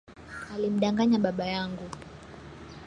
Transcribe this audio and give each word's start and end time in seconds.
Alimdanganya 0.55 1.19
baba 1.23 1.45
yangu 1.53 1.85